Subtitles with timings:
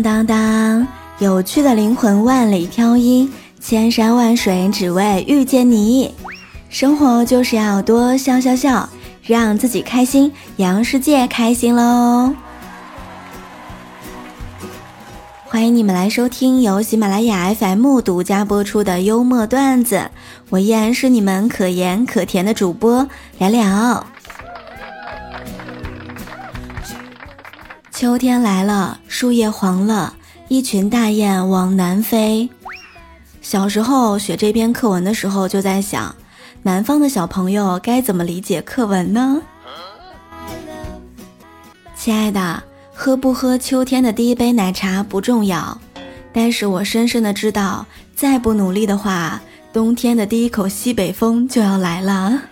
[0.00, 0.86] 当当当，
[1.18, 3.28] 有趣的灵魂万里挑一，
[3.60, 6.14] 千山万水只为遇见你。
[6.68, 8.88] 生活就是要多笑笑笑，
[9.24, 12.32] 让自己开心，也让世界开心喽。
[15.46, 20.10] 欢迎你们来收听由喜马拉雅 FM 独家播出的幽默段子，
[20.50, 23.08] 我依然是你们可盐可甜的主播
[23.38, 24.06] 聊聊。
[27.98, 30.14] 秋天来了，树叶黄了，
[30.46, 32.48] 一群大雁往南飞。
[33.42, 36.14] 小时候学这篇课文的时候，就在想，
[36.62, 39.42] 南方的小朋友该怎么理解课文呢？
[41.96, 42.62] 亲爱的，
[42.94, 45.76] 喝不喝秋天的第一杯奶茶不重要，
[46.32, 49.40] 但是我深深的知道，再不努力的话，
[49.72, 52.42] 冬天的第一口西北风就要来了。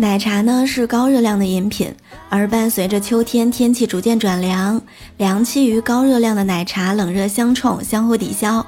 [0.00, 1.92] 奶茶呢是高热量的饮品，
[2.28, 4.80] 而伴随着秋天天气逐渐转凉，
[5.16, 8.64] 凉气与高热量的奶茶冷热相冲，相互抵消，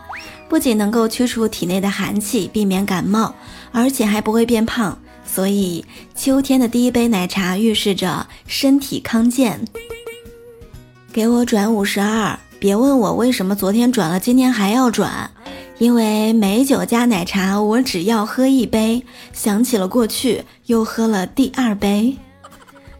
[0.48, 3.32] 不仅能够驱除体内的寒气，避免感冒，
[3.70, 4.98] 而且还不会变胖。
[5.24, 5.84] 所以
[6.16, 9.60] 秋天的第一杯奶茶预示着身体康健。
[11.12, 15.30] 给我转五十二，别问我为什么昨天转了，今天还要转。
[15.80, 19.02] 因为美酒加奶茶，我只要喝一杯。
[19.32, 22.14] 想起了过去，又喝了第二杯。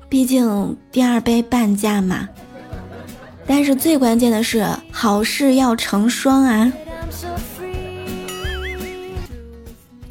[0.09, 2.27] 毕竟第二杯半价嘛。
[3.47, 6.73] 但是最关键的是，好事要成双啊！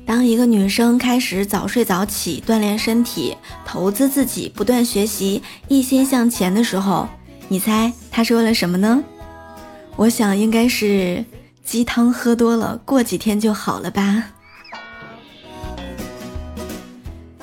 [0.06, 7.10] 当一个女生开始早睡早起，锻炼身体，投资自己，不断学习，一心向前的时候，
[7.48, 9.04] 你猜她是为了什么呢？
[9.96, 11.26] 我想应该是。
[11.70, 14.24] 鸡汤喝多了，过几天就好了吧。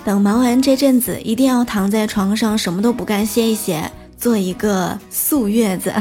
[0.05, 3.89] 等忙完这阵子，一定要躺在床上什么都不干，歇一歇，
[4.19, 5.95] 做一个素月子。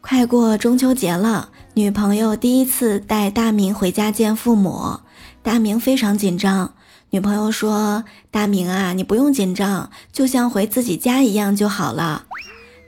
[0.00, 5.00] 快过中秋节了，女朋友第一次带大明回家见父母，
[5.42, 6.72] 大明非常紧张。
[7.10, 12.24] 女朋友说：“大明啊，你不用紧张，就像回自己家一样就好了。”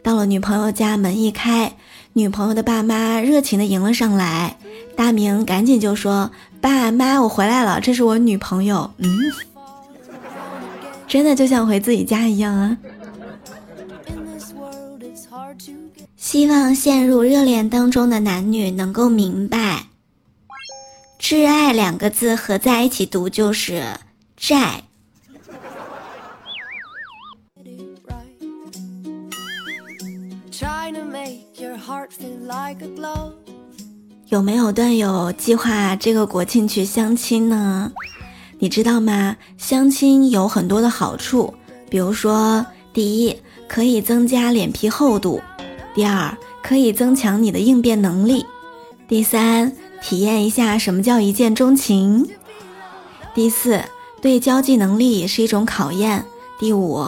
[0.02, 1.76] 到了女朋友家，门一开，
[2.14, 4.56] 女朋友的爸妈热情的迎了上来。
[4.96, 6.30] 大明赶紧就说
[6.60, 9.08] ：“爸妈，我回来了，这是我女朋友。”嗯，
[11.06, 12.76] 真的就像回自己家一样啊。
[16.16, 19.86] 希望陷入热恋当中的男女能够明白
[21.20, 23.84] ，“挚爱”两个字合在一起读就是
[24.36, 24.84] “债”。
[34.26, 37.92] 有没有段友计划这个国庆去相亲呢？
[38.58, 39.36] 你知道吗？
[39.56, 41.54] 相亲有很多的好处，
[41.88, 43.36] 比如说，第一，
[43.68, 45.40] 可以增加脸皮厚度；
[45.94, 48.44] 第二，可以增强你的应变能力；
[49.06, 49.72] 第三，
[50.02, 52.24] 体验一下什么叫一见钟情；
[53.34, 53.80] 第四，
[54.20, 56.20] 对交际能力也是一种考验；
[56.58, 57.06] 第五，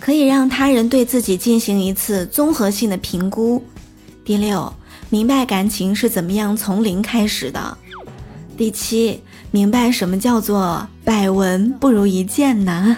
[0.00, 3.62] 可以让他人对自己进行一次综合性的评估；
[4.24, 4.72] 第六。
[5.10, 7.76] 明白感情是怎么样从零开始的。
[8.56, 12.96] 第七，明白什么叫做百闻不如一见呢？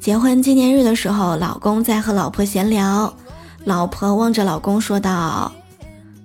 [0.00, 3.14] 结婚纪念日的时候，老公在和老婆闲聊，
[3.64, 5.52] 老婆望着老公说道：“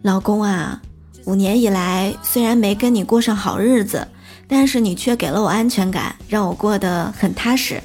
[0.04, 0.82] 老公啊，
[1.26, 4.08] 五年以来虽然没跟你过上好日子，
[4.48, 7.82] 但是你却给了我安全感，让我过得很踏实。”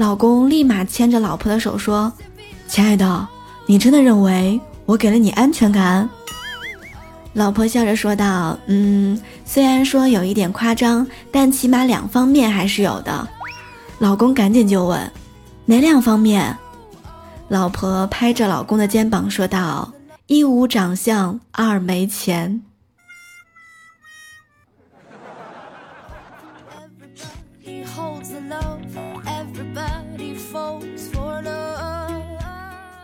[0.00, 2.10] 老公立马牵着老婆的手说
[2.66, 3.28] ：“亲爱的，
[3.66, 6.08] 你真的认为我给了你安全感？”
[7.34, 13.28] 老婆笑着说道：“嗯，虽然说有一点夸张，但起码两方面还是有的。”
[14.00, 14.98] 老公赶紧就问
[15.66, 16.56] ：“哪两方面？”
[17.48, 19.92] 老婆拍着老公的肩膀说道
[20.28, 22.62] ：“一无长相，二没钱。”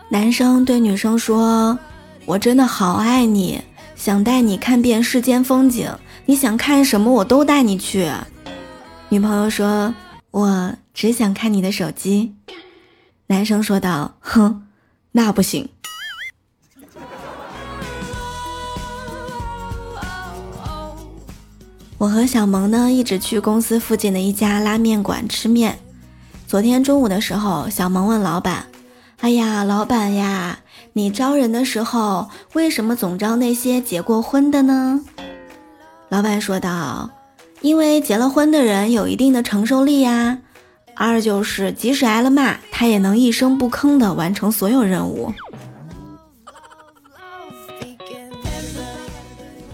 [0.09, 1.77] 男生对女生说
[2.25, 3.61] ：“我真的好爱你，
[3.95, 5.91] 想带你看遍世间风景。
[6.25, 8.09] 你想看什么，我都带你去。”
[9.09, 9.93] 女朋友说
[10.31, 12.33] ：“我只想看你的手机。”
[13.27, 14.67] 男生说道：“哼，
[15.11, 15.69] 那不行。”
[21.97, 25.79] 我和小萌呢，一直去公司附近的一家拉面馆吃面。
[26.47, 28.65] 昨天中午的时候，小萌问老板。
[29.19, 30.57] 哎呀，老板呀，
[30.93, 35.01] 你招人的时候为什么总招那些结过婚的呢？
[36.07, 37.09] 老板说道
[37.59, 40.37] ：“因为结了婚的人有一定的承受力呀。
[40.95, 45.33] 二就是即使挨了骂，他也能一声不吭的完成所有任务。”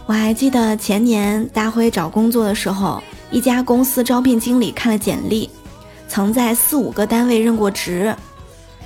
[0.07, 5.47] 我还记得前年大辉找工作的时候，一家公司招聘经理看了简历，
[6.13, 8.15] 曾在四五个单位任过职，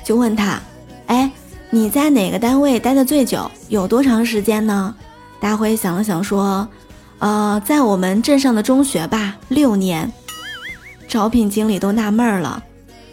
[0.01, 0.61] 就问他
[1.07, 1.29] ：“哎，
[1.69, 3.51] 你在哪个单位待的最久？
[3.67, 4.95] 有多长时间呢？”
[5.37, 6.65] 大辉想了想说
[7.19, 10.09] ：“呃，在我们镇上的中学吧，六年。”
[11.05, 12.63] 招聘经理都纳闷了：“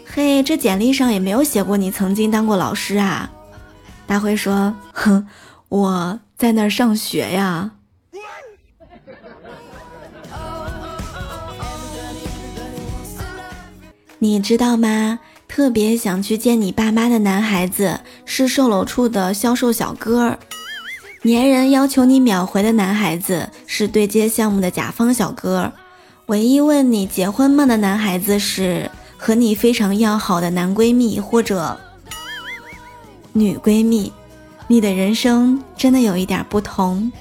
[0.07, 3.29] 嘿，这简历上也没有写过你曾经当过老师啊？”
[4.07, 5.27] 大辉说：“哼，
[5.67, 7.71] 我在那儿上学呀。”
[14.25, 15.19] 你知道吗？
[15.47, 20.35] 特别想去见你爸妈的男孩子是售楼处的销售小哥，
[21.23, 25.71] 粘人要求你秒回的男孩子是对接项目的甲方小哥，
[26.25, 31.79] 唯一问你结婚吗的男孩子是和你非常要好的男闺蜜或者
[33.31, 34.11] 女闺蜜。
[34.67, 37.11] 你的人生真的有一点不同。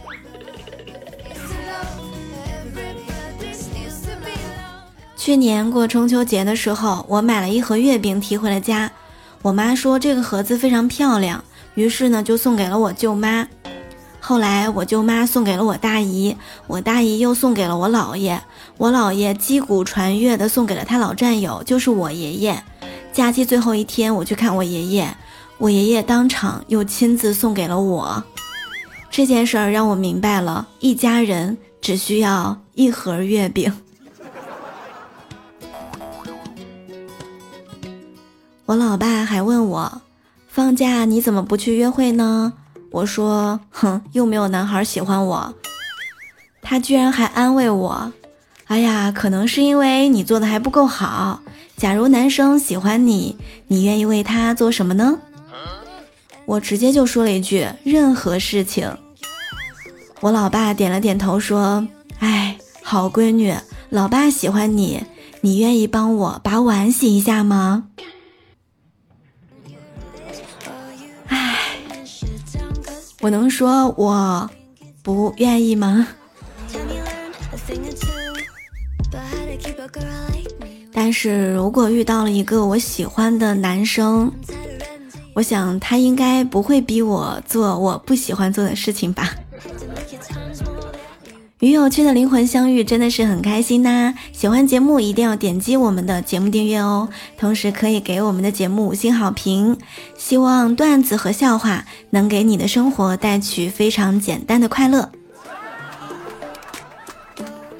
[5.24, 8.92] 去年过中秋节的时候，我买了一盒月饼提回了家。
[9.40, 11.42] 我妈说这个盒子非常漂亮，
[11.76, 13.48] 于是呢就送给了我舅妈。
[14.20, 16.36] 后来我舅妈送给了我大姨，
[16.66, 18.38] 我大姨又送给了我姥爷，
[18.76, 22.62] 我姥爷击鼓传乐的送给了他老战友，就是我爷爷。
[23.10, 25.08] 假期最后一天，我去看我爷爷，
[25.56, 28.22] 我爷爷当场又亲自送给了我。
[29.10, 33.72] 这件事儿让我明白了，一家人只需要一盒月饼。
[38.66, 40.00] 我老爸还问我，
[40.48, 42.54] 放假你怎么不去约会呢？
[42.90, 45.54] 我说，哼，又没有男孩喜欢我。
[46.62, 48.12] 他居然还安慰我，
[48.68, 51.40] 哎呀，可能是因为你做的还不够好。
[51.76, 53.36] 假如男生喜欢你，
[53.68, 55.18] 你愿意为他做什么呢？
[56.46, 58.90] 我直接就说了一句，任何事情。
[60.20, 61.86] 我老爸点了点头说，
[62.20, 63.54] 哎，好闺女，
[63.90, 65.04] 老爸喜欢你，
[65.42, 67.88] 你愿意帮我把碗洗一下吗？
[73.24, 74.50] 我能说我
[75.02, 76.06] 不愿意吗？
[80.92, 84.30] 但是如果遇到了一个我喜欢的男生，
[85.32, 89.34] 我想他应该不会逼我做我不喜欢做的事情吧。
[91.64, 94.12] 与有趣的灵魂相遇，真的是很开心呐！
[94.32, 97.08] 喜欢节目一定要点击我们的节目订阅哦，
[97.38, 99.78] 同时可以给我们的节目五星好评。
[100.14, 105.10] 希望段子和笑话能给你的生活带去非常简单的快乐。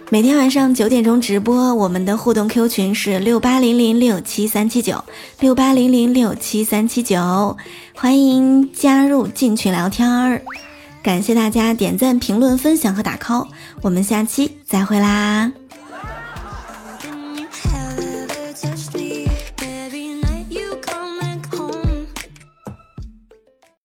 [0.08, 5.04] 每天晚上九点钟直播，我们的互动 Q 群是六八零零六七三七九
[5.40, 7.54] 六八零零六七三七九，
[7.94, 10.40] 欢迎加入进群聊天儿。
[11.04, 13.46] 感谢大家点赞、评论、分享和打 call，
[13.82, 15.52] 我们下期再会啦！